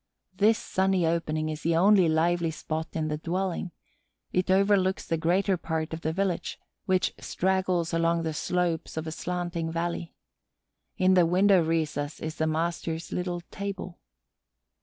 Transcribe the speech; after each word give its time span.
This 0.35 0.57
sunny 0.57 1.05
opening 1.05 1.49
is 1.49 1.61
the 1.61 1.75
only 1.75 2.09
lively 2.09 2.49
spot 2.49 2.87
in 2.93 3.07
the 3.07 3.19
dwelling; 3.19 3.69
it 4.33 4.49
overlooks 4.49 5.05
the 5.05 5.15
greater 5.15 5.57
part 5.57 5.93
of 5.93 6.01
the 6.01 6.11
village, 6.11 6.57
which 6.85 7.13
straggles 7.19 7.93
along 7.93 8.23
the 8.23 8.33
slopes 8.33 8.97
of 8.97 9.05
a 9.05 9.11
slanting 9.11 9.71
valley. 9.71 10.15
In 10.97 11.13
the 11.13 11.27
window 11.27 11.63
recess 11.63 12.19
is 12.19 12.37
the 12.37 12.47
master's 12.47 13.11
little 13.11 13.41
table. 13.51 13.99